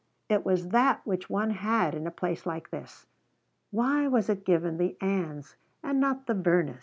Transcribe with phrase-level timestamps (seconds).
[0.29, 3.05] it was that which one had in a place like this.
[3.69, 6.79] Why was it given the Anns and not the Vernas?